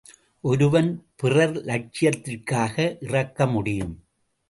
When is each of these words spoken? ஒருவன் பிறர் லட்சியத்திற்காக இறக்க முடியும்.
ஒருவன் 0.41 0.89
பிறர் 1.15 1.53
லட்சியத்திற்காக 1.63 2.97
இறக்க 3.01 3.47
முடியும். 3.47 3.95